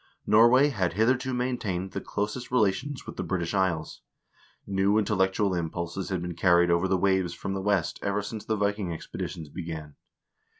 Norway 0.25 0.69
had 0.69 0.93
hitherto 0.93 1.31
maintained 1.31 1.91
the 1.91 2.01
closest 2.01 2.49
rela 2.49 2.73
tions 2.73 3.05
with 3.05 3.17
the 3.17 3.23
British 3.23 3.53
Isles. 3.53 4.01
New 4.65 4.97
intellectual 4.97 5.53
impulses 5.53 6.09
had 6.09 6.23
been 6.23 6.33
carried 6.33 6.71
over 6.71 6.87
the 6.87 6.97
waves 6.97 7.35
from 7.35 7.53
the 7.53 7.61
West 7.61 7.99
ever 8.01 8.23
since 8.23 8.43
the 8.43 8.55
Viking 8.55 8.87
expedi 8.87 9.29
tions 9.29 9.49
began. 9.49 9.93